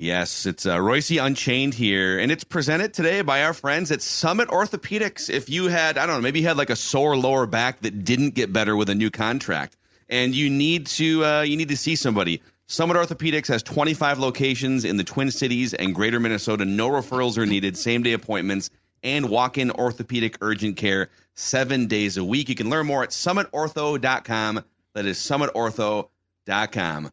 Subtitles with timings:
[0.00, 5.28] Yes, it's uh, Unchained here, and it's presented today by our friends at Summit Orthopedics.
[5.28, 8.02] If you had, I don't know, maybe you had like a sore lower back that
[8.02, 9.76] didn't get better with a new contract,
[10.08, 12.40] and you need to uh, you need to see somebody.
[12.66, 16.64] Summit Orthopedics has 25 locations in the Twin Cities and Greater Minnesota.
[16.64, 17.76] No referrals are needed.
[17.76, 18.70] Same day appointments
[19.02, 22.48] and walk-in orthopedic urgent care seven days a week.
[22.48, 24.64] You can learn more at summitortho.com.
[24.94, 27.12] That is summitortho.com.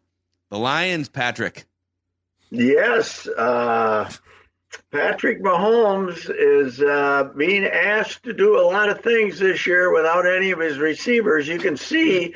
[0.49, 1.65] The Lions, Patrick.
[2.49, 4.09] Yes, uh,
[4.91, 10.25] Patrick Mahomes is uh, being asked to do a lot of things this year without
[10.25, 11.47] any of his receivers.
[11.47, 12.33] You can see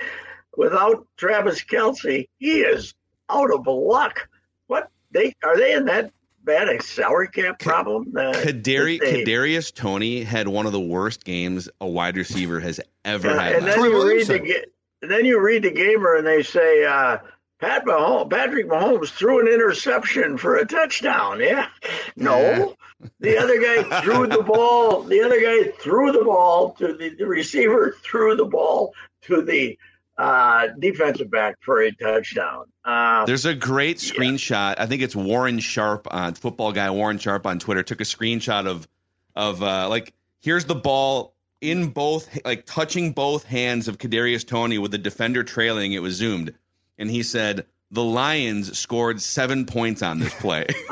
[0.57, 2.93] without Travis Kelce, he is
[3.29, 4.27] out of luck.
[4.67, 6.11] What they are they in that
[6.43, 8.13] bad a salary cap problem?
[8.15, 13.29] Uh, Kadari, Kadarius Toney had one of the worst games a wide receiver has ever
[13.29, 13.55] uh, had.
[13.55, 14.65] And then you read the
[15.01, 16.83] then you read the gamer and they say.
[16.83, 17.19] Uh,
[17.61, 21.39] Pat Mahomes, Patrick Mahomes threw an interception for a touchdown.
[21.39, 21.67] Yeah.
[22.15, 22.75] No.
[23.19, 25.03] The other guy threw the ball.
[25.03, 29.77] The other guy threw the ball to the, the receiver, threw the ball to the
[30.17, 32.65] uh, defensive back for a touchdown.
[32.83, 34.75] Uh, There's a great screenshot.
[34.75, 34.83] Yeah.
[34.83, 38.67] I think it's Warren Sharp on football guy Warren Sharp on Twitter took a screenshot
[38.67, 38.87] of
[39.35, 44.79] of uh, like here's the ball in both like touching both hands of Kadarius Toney
[44.79, 45.93] with the defender trailing.
[45.93, 46.53] It was zoomed
[47.01, 50.65] and he said the Lions scored seven points on this play.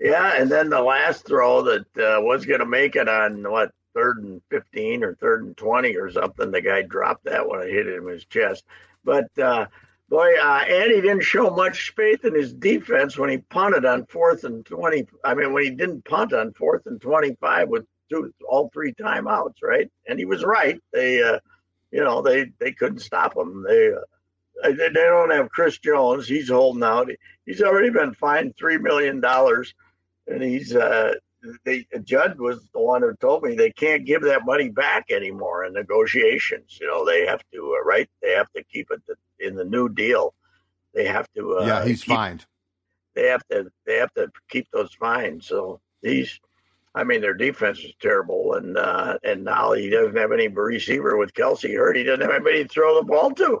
[0.00, 3.70] yeah, and then the last throw that uh, was going to make it on what
[3.94, 7.70] third and fifteen or third and twenty or something, the guy dropped that one and
[7.70, 8.64] hit it in his chest.
[9.04, 9.66] But uh,
[10.08, 14.44] boy, uh, Andy didn't show much faith in his defense when he punted on fourth
[14.44, 15.06] and twenty.
[15.22, 19.62] I mean, when he didn't punt on fourth and twenty-five with two, all three timeouts,
[19.62, 19.90] right?
[20.08, 20.80] And he was right.
[20.92, 21.40] They uh,
[21.96, 23.64] you know, they they couldn't stop him.
[23.66, 23.90] They
[24.62, 26.28] uh, they don't have Chris Jones.
[26.28, 27.08] He's holding out.
[27.46, 29.72] He's already been fined three million dollars,
[30.26, 31.14] and he's uh,
[31.64, 35.64] they Judd was the one who told me they can't give that money back anymore
[35.64, 36.76] in negotiations.
[36.78, 38.10] You know, they have to uh, right.
[38.20, 39.00] They have to keep it
[39.40, 40.34] in the new deal.
[40.92, 41.60] They have to.
[41.60, 42.44] Uh, yeah, he's keep, fined.
[43.14, 43.72] They have to.
[43.86, 45.46] They have to keep those fines.
[45.46, 46.38] So he's
[46.96, 51.18] I mean, their defense is terrible, and uh, and now he doesn't have any receiver
[51.18, 51.94] with Kelce hurt.
[51.94, 53.60] He doesn't have anybody to throw the ball to.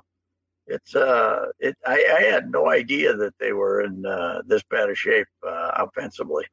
[0.66, 1.76] It's uh, it.
[1.86, 5.70] I, I had no idea that they were in uh, this bad a shape uh,
[5.76, 6.46] offensively,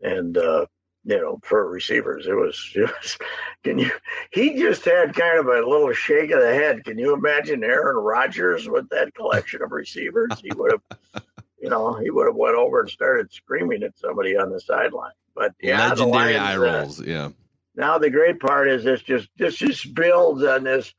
[0.00, 0.64] and uh,
[1.04, 2.58] you know, for receivers, it was.
[2.76, 3.18] Was.
[3.62, 3.90] Can you?
[4.32, 6.82] He just had kind of a little shake of the head.
[6.84, 10.30] Can you imagine Aaron Rodgers with that collection of receivers?
[10.42, 11.22] He would have,
[11.60, 15.12] you know, he would have went over and started screaming at somebody on the sideline.
[15.34, 17.00] But yeah, legendary Lions, eye rolls.
[17.00, 17.28] Uh, yeah.
[17.74, 20.92] Now the great part is this just this just builds on this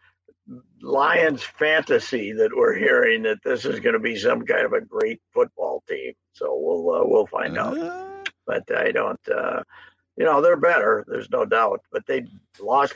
[0.81, 4.81] Lions fantasy that we're hearing that this is going to be some kind of a
[4.81, 6.13] great football team.
[6.33, 8.29] So we'll uh, we'll find uh, out.
[8.45, 9.19] But I don't.
[9.29, 9.63] Uh,
[10.17, 11.05] you know they're better.
[11.07, 11.81] There's no doubt.
[11.91, 12.25] But they
[12.59, 12.95] lost.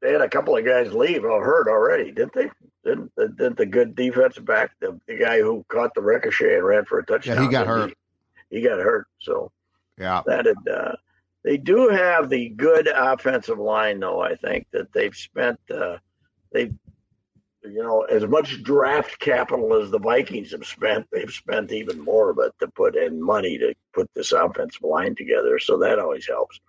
[0.00, 2.50] They had a couple of guys leave or hurt already, didn't they?
[2.84, 6.84] Didn't, didn't the good defensive back, the, the guy who caught the ricochet and ran
[6.84, 7.36] for a touchdown?
[7.36, 7.94] Yeah, he got hurt.
[8.48, 9.08] He, he got hurt.
[9.18, 9.50] So
[9.98, 10.96] yeah, that had, uh,
[11.44, 14.20] they do have the good offensive line, though.
[14.20, 15.98] I think that they've spent uh,
[16.52, 16.70] they,
[17.62, 22.30] you know, as much draft capital as the Vikings have spent, they've spent even more
[22.30, 25.58] of it to put in money to put this offensive line together.
[25.58, 26.60] So that always helps.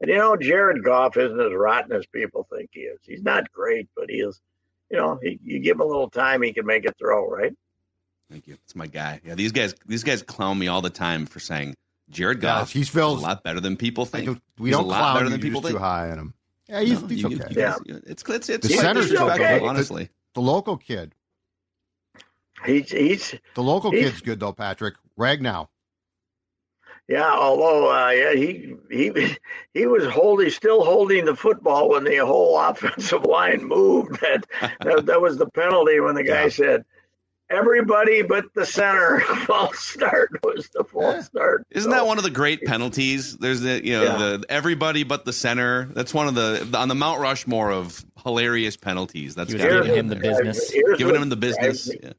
[0.00, 2.98] And you know, Jared Goff isn't as rotten as people think he is.
[3.06, 4.40] He's not great, but he is.
[4.90, 7.54] You know, he, you give him a little time, he can make a throw, right?
[8.30, 8.56] Thank you.
[8.64, 9.20] It's my guy.
[9.24, 11.74] Yeah, these guys, these guys clown me all the time for saying
[12.10, 12.74] Jared Goff.
[12.74, 14.40] Yeah, he's a lot better than people think.
[14.58, 15.74] We he's don't a lot clown better than people think.
[15.74, 16.34] Too high on him.
[16.68, 17.46] Yeah, he's, no, he's you, okay.
[17.50, 17.76] You yeah,
[18.06, 19.60] it's it's it's the center's okay.
[19.60, 20.04] honestly.
[20.04, 21.14] The, the, local kid.
[22.64, 25.68] He's he's the local he's, kid's good though, Patrick Ragnow.
[27.08, 29.36] Yeah, although uh, yeah, he he
[29.74, 34.20] he was holding, still holding the football when the whole offensive line moved.
[34.20, 34.46] That
[34.80, 36.48] that, that was the penalty when the guy yeah.
[36.48, 36.84] said,
[37.50, 41.20] "Everybody but the center." False start was the false yeah.
[41.22, 41.66] start.
[41.70, 43.36] Isn't so, that one of the great penalties?
[43.36, 44.16] There's the you know yeah.
[44.16, 45.86] the everybody but the center.
[45.92, 49.34] That's one of the on the Mount Rushmore of hilarious penalties.
[49.34, 50.72] That's giving him the business.
[50.96, 51.88] Giving him the business.
[51.88, 52.12] Me,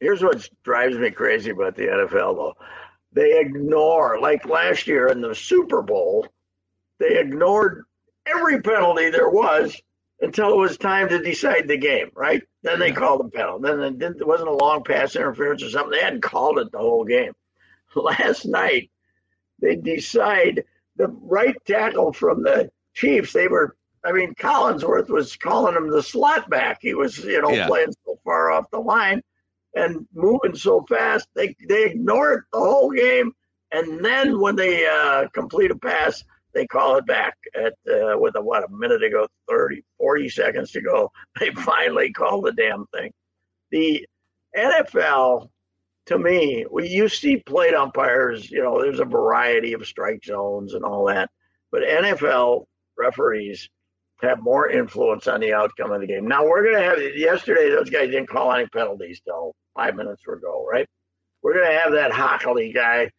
[0.00, 2.56] here's what drives me crazy about the NFL though
[3.12, 6.26] they ignore, like last year in the Super Bowl,
[6.98, 7.84] they ignored
[8.26, 9.80] every penalty there was
[10.20, 12.42] until it was time to decide the game, right?
[12.62, 13.64] Then they called the penalty.
[13.98, 15.92] Then it wasn't a long pass interference or something.
[15.92, 17.32] They hadn't called it the whole game.
[17.94, 18.90] Last night,
[19.60, 20.64] they decide
[20.96, 23.32] the right tackle from the Chiefs.
[23.32, 26.78] They were, I mean, Collinsworth was calling him the slot back.
[26.82, 27.66] He was, you know, yeah.
[27.66, 29.22] playing so far off the line.
[29.74, 33.32] and moving so fast, they they ignore it the whole game,
[33.70, 36.24] and then when they uh, complete a pass,
[36.58, 40.28] they call it back at uh, with a what a minute to go 30 40
[40.28, 41.10] seconds to go
[41.40, 43.12] they finally call the damn thing.
[43.70, 44.06] The
[44.56, 45.48] nfl
[46.06, 50.72] to me we you see plate umpires you know there's a variety of strike zones
[50.72, 51.30] and all that
[51.70, 52.64] but nfl
[52.96, 53.68] referees
[54.22, 56.26] have more influence on the outcome of the game.
[56.26, 60.22] Now we're going to have yesterday those guys didn't call any penalties till five minutes
[60.26, 60.88] ago right?
[61.42, 63.12] We're going to have that Hockley guy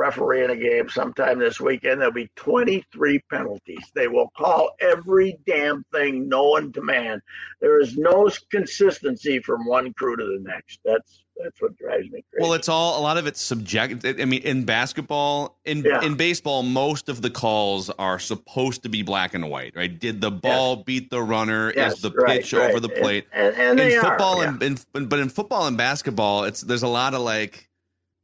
[0.00, 2.00] refereeing a game sometime this weekend.
[2.00, 3.90] There'll be 23 penalties.
[3.94, 7.20] They will call every damn thing known to man.
[7.60, 10.80] There is no consistency from one crew to the next.
[10.84, 12.42] That's that's what drives me crazy.
[12.42, 14.20] Well, it's all a lot of it's subjective.
[14.20, 16.02] I mean, in basketball, in Yeah.
[16.02, 19.98] in baseball, most of the calls are supposed to be black and white, right?
[19.98, 21.72] Did the ball beat the runner?
[21.74, 22.68] Yes, Is the right, pitch right.
[22.68, 23.26] over the plate?
[23.32, 26.60] And, and, and they in football are, and in, but in football and basketball, it's
[26.60, 27.69] there's a lot of like,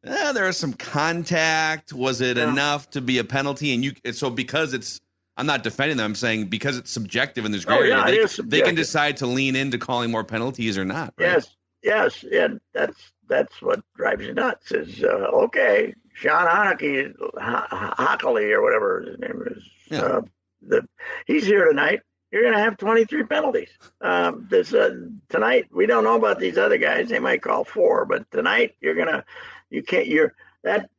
[0.07, 1.93] eh, was some contact.
[1.93, 2.51] Was it Yeah.
[2.51, 3.75] enough to be a penalty?
[3.75, 5.01] And you so because it's.
[5.39, 6.07] I'm not defending them.
[6.07, 9.27] I'm saying because it's subjective and there's gray Oh, yeah, they, they can decide to
[9.27, 11.13] lean into calling more penalties or not.
[11.19, 11.27] Right?
[11.27, 14.73] Yes, yes, and that's that's what drives you nuts.
[14.73, 19.63] Is uh, okay, Sean Hockley, Hockley or whatever his name is.
[19.91, 20.01] Yeah.
[20.01, 20.21] Uh,
[20.63, 20.89] the,
[21.27, 22.01] he's here tonight.
[22.33, 23.69] You're going to have 23 penalties.
[24.01, 24.97] Um, this uh,
[25.29, 25.67] tonight.
[25.73, 27.09] We don't know about these other guys.
[27.09, 29.25] They might call four, but tonight you're gonna.
[29.71, 30.07] You can't.
[30.07, 30.35] You're
[30.65, 30.91] that.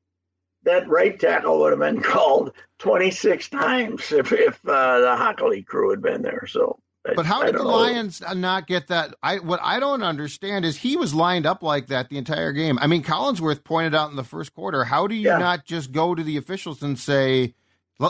[0.63, 5.91] That right tackle would have been called 26 times if if uh, the Hockley crew
[5.91, 6.45] had been there.
[6.47, 6.79] So.
[7.15, 7.69] But how I did the know.
[7.69, 9.13] Lions not get that?
[9.23, 12.77] I what I don't understand is he was lined up like that the entire game.
[12.81, 14.83] I mean, Collinsworth pointed out in the first quarter.
[14.83, 15.37] How do you Yeah.
[15.37, 17.53] not just go to the officials and say,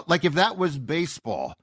[0.07, 1.53] like, if that was baseball,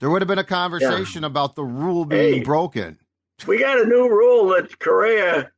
[0.00, 2.40] there would have been a conversation about the rule being Hey.
[2.40, 2.98] broken.
[3.46, 5.50] We got a new rule that Correa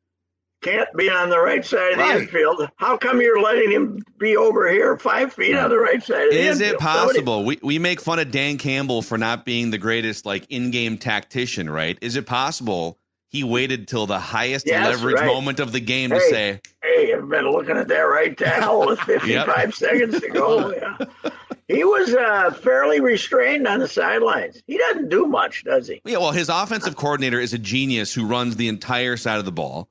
[0.64, 2.20] can't be on the right side of the Right.
[2.22, 2.68] infield.
[2.76, 6.30] How come you're letting him be over here five feet on the right side of
[6.32, 6.74] the Is infield?
[6.74, 7.44] it possible?
[7.44, 11.68] We we make fun of Dan Campbell for not being the greatest like in-game tactician,
[11.70, 11.98] right?
[12.00, 15.26] Is it possible he waited till the highest Yes, leverage right.
[15.26, 19.00] moment of the game to say, Hey, I've been looking at that right tackle with
[19.06, 20.72] 55 seconds to go.
[20.80, 21.30] Yeah.
[21.66, 24.62] He was uh, fairly restrained on the sidelines.
[24.66, 26.02] He doesn't do much, does he?
[26.04, 29.50] yeah, well, his offensive coordinator is a genius who runs the entire side of the
[29.52, 29.88] ball,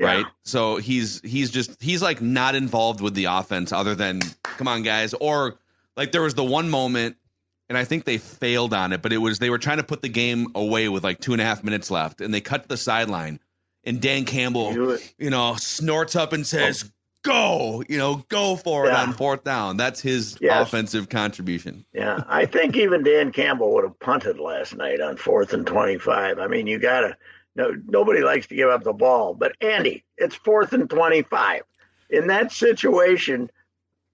[0.00, 0.06] Yeah.
[0.06, 0.26] right?
[0.44, 4.82] So he's he's just he's like not involved with the offense other than come on
[4.82, 5.58] guys or
[5.96, 7.16] like there was the one moment
[7.68, 10.00] and I think they failed on it, but it was they were trying to put
[10.02, 12.68] the game away with like two and a half minutes left, and they cut to
[12.68, 13.40] the sideline,
[13.84, 14.72] and Dan Campbell,
[15.18, 16.90] You- know, snorts up and says,
[17.24, 19.02] "Go, you know, go for it Yeah.
[19.02, 20.66] on fourth down." That's his Yes.
[20.66, 21.84] offensive contribution.
[21.92, 26.38] Yeah, I think even Dan Campbell would have punted last night on fourth and twenty-five.
[26.38, 27.18] I mean, you gotta.
[27.58, 31.62] No, nobody likes to give up the ball, but Andy, it's fourth and twenty-five.
[32.08, 33.50] In that situation,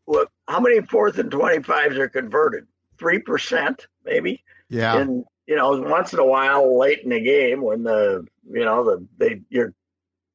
[0.06, 0.30] what?
[0.48, 2.66] How many fourth and twenty-fives are converted?
[2.98, 4.42] Three percent, maybe.
[4.70, 4.96] Yeah.
[4.96, 8.82] And you know, once in a while, late in the game, when the you know
[8.82, 9.74] the they you're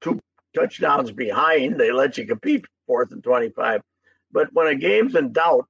[0.01, 0.19] two
[0.55, 3.81] touchdowns behind, they let you compete fourth and twenty-five.
[4.31, 5.65] But when a game's in doubt,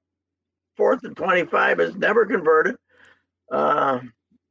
[0.76, 2.76] fourth and 25 is never converted.
[3.50, 4.00] Uh,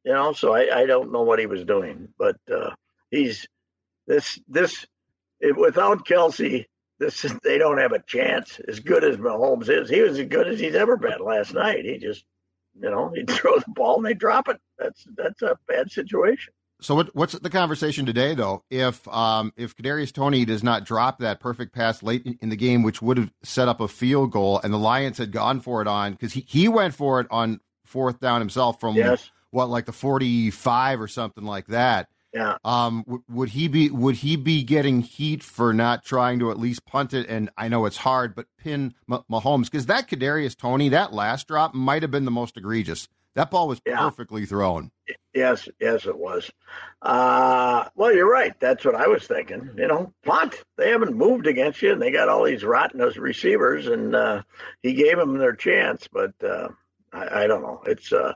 [0.10, 2.72] you know, so I, I don't know what he was doing, but uh,
[3.12, 3.48] he's
[4.08, 4.88] this this
[5.40, 6.66] it, without Kelce,
[6.98, 8.60] this they don't have a chance.
[8.68, 11.86] As good as Mahomes is, he was as good as he's ever been last night.
[11.86, 12.26] He just,
[12.82, 14.58] you know, he throws the ball and they drop it.
[14.80, 16.54] That's that's a bad situation.
[16.82, 18.64] So what, what's the conversation today, though?
[18.72, 22.56] If um, if Kadarius Toney does not drop that perfect pass late in, in the
[22.56, 25.84] game, which would have set up a field goal, and the Lions had gone for
[25.84, 29.70] it on because he, he went for it on fourth down himself from Yes, what
[29.70, 32.08] like the forty five or something like that.
[32.34, 32.58] yeah.
[32.64, 36.60] Um, w- would he be would he be getting heat for not trying to at
[36.60, 37.28] least punt it?
[37.30, 41.48] And I know it's hard, but pin M- Mahomes because that Kadarius Toney that last
[41.48, 43.08] drop might have been the most egregious.
[43.36, 43.98] That ball was Yeah.
[44.00, 44.92] perfectly thrown.
[45.34, 46.52] Yes, yes, it was.
[47.02, 48.60] Uh, well, you're right.
[48.60, 49.70] That's what I was thinking.
[49.78, 50.56] You know, punt.
[50.78, 54.42] They haven't moved against you, and they got all these rotten receivers, and uh,
[54.82, 56.08] he gave them their chance.
[56.12, 56.70] But uh,
[57.14, 57.82] I, I don't know.
[57.86, 58.34] It's uh,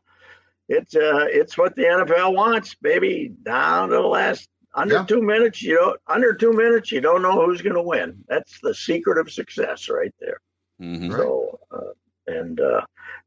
[0.69, 3.33] it's uh, it's what the NFL wants, baby.
[3.43, 5.05] Down to the last under Yeah.
[5.05, 5.61] two minutes.
[5.61, 6.91] You don't under two minutes.
[6.91, 8.23] You don't know who's going to win.
[8.27, 10.39] That's the secret of success, right there.
[10.81, 11.11] Mhm.
[11.11, 11.91] So, uh,
[12.27, 12.81] and uh,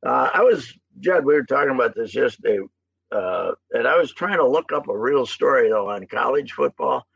[0.04, 2.58] uh, I was, Judd, we were talking about this yesterday,
[3.12, 7.06] uh, and I was trying to look up a real story, though, on college football.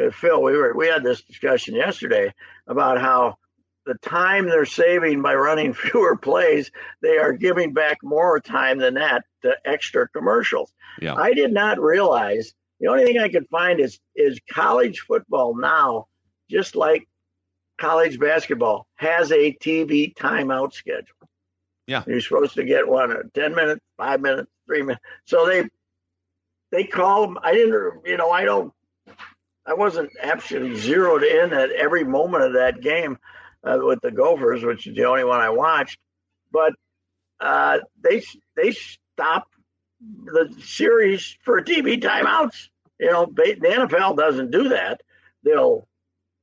[0.00, 2.32] Uh, Phil, we were we had this discussion yesterday
[2.66, 3.36] about how
[3.84, 6.70] the time they're saving by running fewer plays,
[7.00, 10.72] they are giving back more time than that to extra commercials.
[11.00, 11.14] Yeah.
[11.14, 12.54] I did not realize.
[12.80, 16.06] The only thing I could find is is college football now
[16.52, 17.08] just like
[17.78, 21.28] college basketball has a TV timeout schedule.
[21.86, 22.04] Yeah.
[22.06, 25.02] You're supposed to get one at 10 minutes, five minutes, three minutes.
[25.24, 25.68] So they,
[26.70, 27.38] they call them.
[27.42, 28.72] I didn't, you know, I don't,
[29.66, 33.18] I wasn't absolutely zeroed in at every moment of that game
[33.64, 35.98] uh, with the Gophers, which is the only one I watched.
[36.50, 36.72] But
[37.40, 38.22] uh, they
[38.56, 39.54] they stopped
[40.24, 42.68] the series for TV timeouts.
[42.98, 45.00] You know, the NFL doesn't do that.
[45.44, 45.86] They'll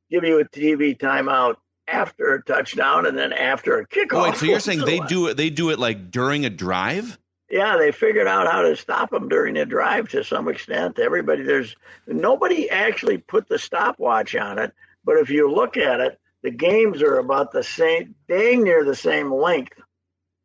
[0.09, 1.55] give you a TV timeout
[1.87, 4.23] after a touchdown and then after a kickoff.
[4.23, 5.37] Wait, so you're saying they do it?
[5.37, 7.17] They do it like during a drive?
[7.49, 10.99] Yeah, they figured out how to stop them during the drive to some extent.
[10.99, 14.71] Everybody, there's nobody actually put the stopwatch on it,
[15.03, 18.95] but if you look at it, the games are about the same, dang near the
[18.95, 19.79] same length,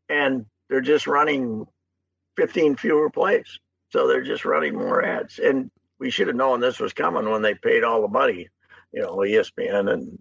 [0.08, 1.66] and they're just running
[2.36, 3.58] 15 fewer plays.
[3.90, 5.38] So they're just running more ads.
[5.38, 5.70] And
[6.00, 8.48] we should have known this was coming when they paid all the money,
[8.92, 10.18] you know, ESPN and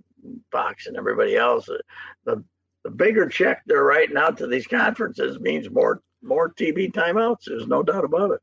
[0.52, 1.68] Fox and everybody else.
[1.70, 1.78] Uh,
[2.26, 2.44] the
[2.84, 7.46] the bigger check they're writing out to these conferences means more more TV timeouts.
[7.48, 8.42] There's no doubt about it.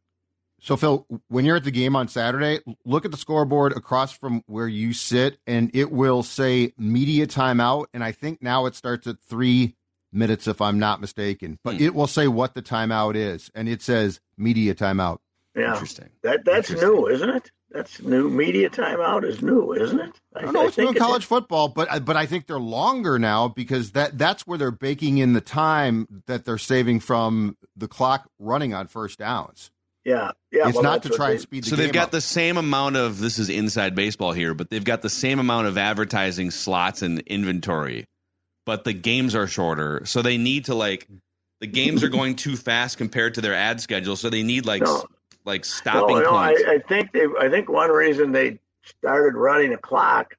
[0.62, 4.44] So, Phil, when you're at the game on Saturday, look at the scoreboard across from
[4.46, 7.86] where you sit, and it will say media timeout.
[7.94, 9.74] And I think now it starts at three
[10.12, 11.58] minutes, if I'm not mistaken.
[11.64, 11.84] But hmm.
[11.84, 15.18] it will say what the timeout is, and it says media timeout.
[15.56, 16.10] Yeah, interesting.
[16.22, 16.94] That that's interesting.
[16.94, 17.50] new, isn't it?
[17.70, 18.28] That's new.
[18.28, 20.20] Media timeout is new, isn't it?
[20.34, 20.66] I, I don't know.
[20.66, 24.46] It's new in college football, but but I think they're longer now because that that's
[24.46, 29.18] where they're baking in the time that they're saving from the clock running on first
[29.18, 29.70] downs.
[30.04, 30.68] Yeah, yeah.
[30.68, 31.64] It's well, not to try they, and speed.
[31.64, 32.10] The so they've got up.
[32.10, 35.66] the same amount of this is inside baseball here, but they've got the same amount
[35.66, 38.06] of advertising slots and inventory,
[38.64, 41.06] but the games are shorter, so they need to like
[41.60, 44.82] the games are going too fast compared to their ad schedule, so they need like
[44.82, 45.04] no,
[45.44, 46.62] like stopping no, no, points.
[46.66, 47.26] I, I think they.
[47.38, 50.34] I think one reason they started running a clock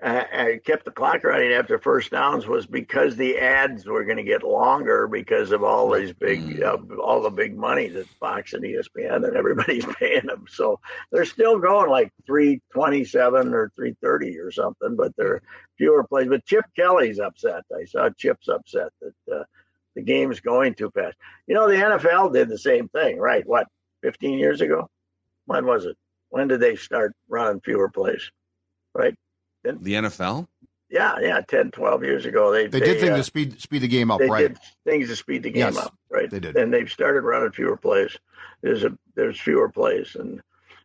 [0.00, 4.22] I kept the clock running after first downs was because the ads were going to
[4.22, 6.62] get longer because of all these big, mm.
[6.62, 10.44] uh, all the big money that Fox and ESPN and everybody's paying them.
[10.48, 10.78] So
[11.10, 15.42] they're still going like three twenty seven or three thirty or something, but they're
[15.78, 16.28] fewer plays.
[16.28, 17.64] But Chip Kelly's upset.
[17.76, 19.44] I saw Chip's upset that uh,
[19.96, 21.16] the game's going too fast.
[21.48, 23.44] You know, the NFL did the same thing, right?
[23.44, 23.66] What,
[24.00, 24.88] fifteen years ago?
[25.46, 25.96] When was it?
[26.28, 28.30] When did they start running fewer plays?
[28.94, 29.16] Right
[29.62, 30.46] the NFL?
[30.90, 32.50] Yeah, yeah, 10, 12 years ago.
[32.50, 34.48] They, they, they did things uh, to speed speed the game up, they right?
[34.48, 36.30] Did things to speed the game yes, up, right?
[36.30, 36.56] They did.
[36.56, 38.16] And they've started running fewer plays.
[38.62, 40.16] There's a there's fewer plays.
[40.18, 40.40] And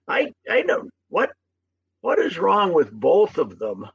[0.08, 1.32] I I know what
[2.01, 3.88] what is wrong with both of them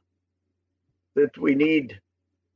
[1.15, 1.99] that we need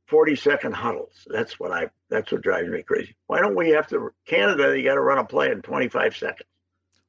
[0.08, 1.26] 40 second huddles.
[1.28, 3.14] That's what I that's what drives me crazy.
[3.28, 6.48] Why don't we have to Canada you got to run a play in 25 seconds.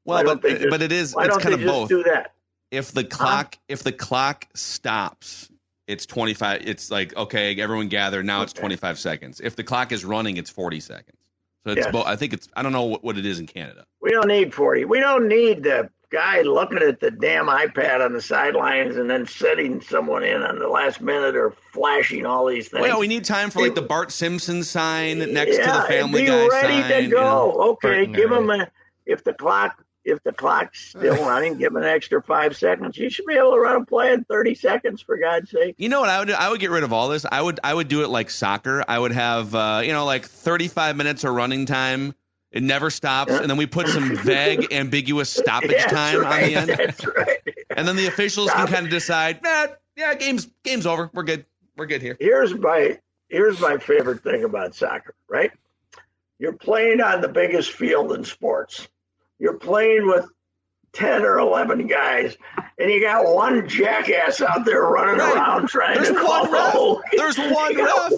[0.05, 1.89] Well, but just, but it is it's kind of both.
[1.89, 2.33] do that?
[2.75, 3.17] If the uh-huh.
[3.17, 5.49] clock if the clock stops
[5.87, 8.43] it's 25 it's like okay everyone gather now okay.
[8.43, 9.41] it's 25 seconds.
[9.43, 11.17] If the clock is running it's 40 seconds.
[11.63, 11.91] So it's yes.
[11.91, 13.85] both i think it's i don't know what, what it is in canada.
[14.01, 18.13] We don't need 40 we don't need the guy looking at the damn ipad on
[18.13, 22.67] the sidelines and then setting someone in on the last minute or flashing all these
[22.69, 22.81] things.
[22.81, 26.21] Well we need time for like the bart simpson sign next yeah, to the family
[26.21, 27.01] be guy ready sign, to go.
[27.01, 27.51] you know?
[27.71, 28.69] okay give them a
[29.05, 32.97] if the clock if the clock's still running, give them an extra five seconds.
[32.97, 35.75] You should be able to run a play in thirty seconds, for God's sake.
[35.77, 36.33] You know what I would do?
[36.33, 37.25] I would get rid of all this.
[37.29, 38.85] I would I would do it like soccer.
[38.87, 42.13] I would have uh, you know like thirty five minutes of running time.
[42.51, 43.41] It never stops, yeah.
[43.41, 46.43] and then we put some vague, ambiguous stoppage yeah, time right.
[46.43, 46.69] on the end.
[46.69, 47.39] That's right.
[47.75, 51.09] And then the officials Stop can kind of decide, nah, yeah, game's game's over.
[51.13, 51.45] We're good.
[51.75, 52.15] We're good here.
[52.17, 52.97] Here's my
[53.27, 55.15] here's my favorite thing about soccer.
[55.27, 55.51] Right,
[56.39, 58.87] you're playing on the biggest field in sports
[59.39, 60.25] you're playing with
[60.93, 62.37] 10 or 11 guys,
[62.79, 65.35] and you got one jackass out there running right.
[65.35, 66.49] around trying There's to call.
[66.49, 67.01] Ref.
[67.11, 68.13] There's one ref.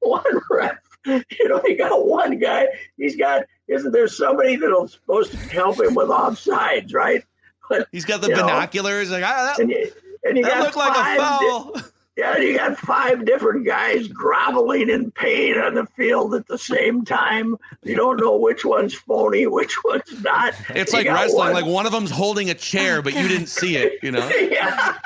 [0.00, 0.78] One ref.
[1.04, 2.68] You know, you got one guy.
[2.96, 7.24] He's got, isn't there somebody that's supposed to help him with offsides, right?
[7.68, 9.08] But, he's got the binoculars.
[9.08, 9.90] Know, like, ah, that, and you,
[10.24, 11.74] and you that looked like a foul.
[12.14, 17.06] Yeah, you got five different guys groveling in pain on the field at the same
[17.06, 17.56] time.
[17.82, 20.52] You don't know which one's phony, which one's not.
[20.70, 21.38] It's you like wrestling.
[21.38, 21.52] One.
[21.54, 23.94] Like one of them's holding a chair, but you didn't see it.
[24.02, 24.28] You know?
[24.50, 24.98] yeah.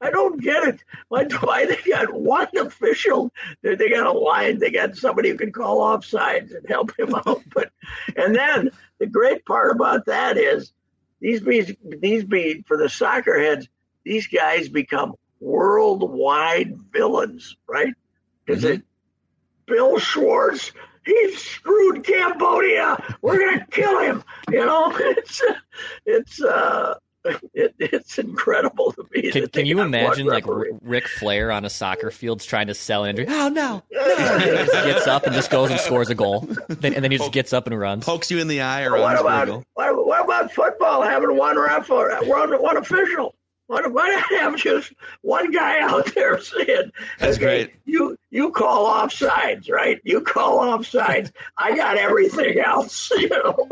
[0.00, 0.80] I don't get it.
[1.08, 3.32] Why, why they got one official?
[3.62, 4.58] They, they got a line.
[4.58, 7.42] They got somebody who can call offsides and help him out.
[7.54, 7.70] But
[8.16, 10.72] and then the great part about that is
[11.20, 13.68] these be these be for the soccer heads.
[14.04, 17.94] These guys become worldwide villains, right?
[18.46, 18.74] Is mm-hmm.
[18.74, 18.82] it
[19.66, 20.72] Bill Schwartz?
[21.04, 23.16] He screwed Cambodia.
[23.22, 24.24] We're gonna kill him.
[24.50, 25.42] You know, it's
[26.04, 26.94] it's uh,
[27.54, 29.30] it, it's incredible to me.
[29.30, 30.72] Can, can you imagine like referee.
[30.72, 33.24] R- Ric Flair on a soccer field trying to sell Andrew?
[33.28, 34.02] Oh no, no!
[34.38, 37.18] He just gets up and just goes and scores a goal, then, and then he
[37.18, 38.04] just gets up and runs.
[38.04, 41.02] Pokes you in the eye or Well, what runs for about what, what about football
[41.02, 43.34] having one ref or one, one official?
[43.68, 44.92] What what I have just
[45.22, 47.74] one guy out there saying, That's okay, great.
[47.84, 50.00] You you call offsides, right?
[50.04, 51.32] You call offsides.
[51.58, 53.68] I got everything else, you know.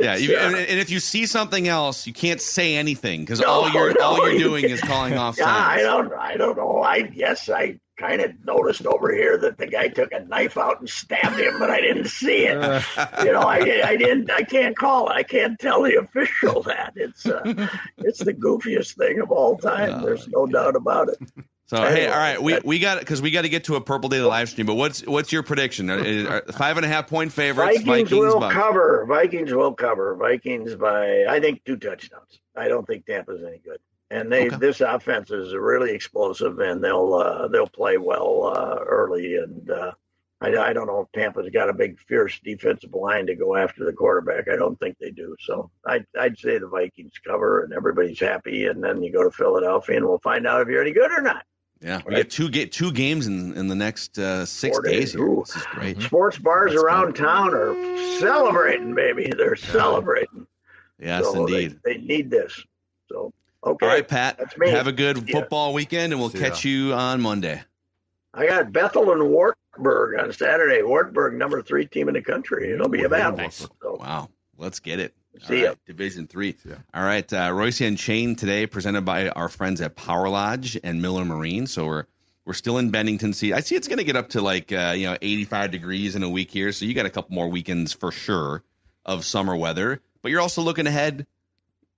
[0.00, 3.46] Yeah, you, and, and if you see something else, you can't say anything because No,
[3.46, 6.56] all you're no, all you're you doing is calling off Yeah, I don't I don't
[6.56, 6.82] know.
[6.82, 10.80] I yes, I kind of noticed over here that the guy took a knife out
[10.80, 12.54] and stabbed him, but I didn't see it.
[13.24, 14.30] you know, I, I didn't.
[14.30, 15.12] I can't call it.
[15.12, 16.92] I can't tell the official that.
[16.96, 20.02] It's uh, it's the goofiest thing of all time.
[20.02, 21.18] There's no doubt about it.
[21.66, 23.80] So hey, all right, we we got it because we got to get to a
[23.80, 24.66] Purple Daily live stream.
[24.66, 25.88] But what's what's your prediction?
[25.88, 27.82] Are, are five and a half point favorites.
[27.82, 28.54] Vikings, will Bucks.
[28.54, 29.06] cover.
[29.08, 30.14] Vikings will cover.
[30.14, 32.40] Vikings by I think two touchdowns.
[32.54, 33.78] I don't think Tampa's any good.
[34.14, 34.56] And they Okay.
[34.56, 39.36] this offense is really explosive, and they'll uh, they'll play well uh, early.
[39.36, 39.92] And uh,
[40.40, 43.84] I, I don't know if Tampa's got a big fierce defensive line to go after
[43.84, 44.46] the quarterback.
[44.48, 45.34] I don't think they do.
[45.40, 48.66] So I, I'd say the Vikings cover, and everybody's happy.
[48.66, 51.20] And then you go to Philadelphia, and we'll find out if you're any good or
[51.22, 51.44] not.
[51.80, 52.22] Yeah, we Right.
[52.22, 54.92] get two get two games in in the next uh, six Four days.
[54.92, 55.12] days.
[55.14, 55.22] here.
[55.26, 55.42] Ooh.
[55.44, 56.00] This is great.
[56.02, 57.74] Sports bars That's around town are
[58.20, 59.32] celebrating, baby.
[59.36, 60.46] They're celebrating.
[61.00, 61.80] Yes, So they- indeed.
[61.84, 62.62] They, need this.
[63.10, 63.32] So
[63.64, 63.86] okay.
[63.86, 64.38] All right, Pat.
[64.38, 64.70] That's me.
[64.70, 65.40] Have a good Yeah.
[65.40, 66.48] football weekend, and we'll See ya.
[66.50, 67.62] catch you on Monday.
[68.32, 70.82] I got Bethel and Wartburg on Saturday.
[70.82, 72.72] Wartburg, number three team in the country.
[72.72, 73.36] It'll be a battle.
[73.38, 73.66] Nice.
[73.80, 74.28] So, Wow,
[74.58, 75.14] let's get it.
[75.46, 75.74] See All ya.
[75.86, 76.56] Division three.
[76.64, 76.76] Ya.
[76.94, 81.24] All right, uh, Reusse Unchained today, presented by our friends at Power Lodge and Miller
[81.24, 81.66] Marine.
[81.66, 82.04] So we're
[82.44, 83.32] we're still in Bennington.
[83.32, 86.14] See, I see it's going to get up to like uh, you know 85 degrees
[86.14, 86.70] in a week here.
[86.72, 88.62] So you got a couple more weekends for sure
[89.06, 90.00] of summer weather.
[90.22, 91.26] But you're also looking ahead.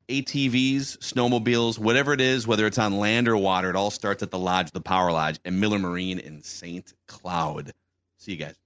[0.09, 4.31] ATVs, snowmobiles, whatever it is, whether it's on land or water, it all starts at
[4.31, 6.93] the lodge, the Power Lodge, and Miller Marine in St.
[7.09, 7.73] Cloud.
[8.19, 8.57] See you guys.